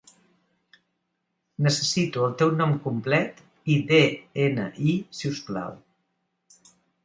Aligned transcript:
Necessito 1.67 2.23
el 2.29 2.33
teu 2.41 2.55
nom 2.63 2.73
complet 2.87 3.45
i 3.77 3.77
de-ena-i, 3.95 4.99
si 5.23 5.35
us 5.37 5.47
plau. 5.51 5.81